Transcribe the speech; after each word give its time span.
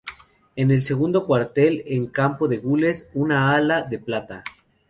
En 0.55 0.71
el 0.71 0.81
segundo 0.81 1.27
cuartel, 1.27 1.83
en 1.85 2.07
campo 2.07 2.47
de 2.47 2.57
gules 2.57 3.07
un 3.13 3.31
ala 3.31 3.83
de 3.83 3.99
plata. 3.99 4.43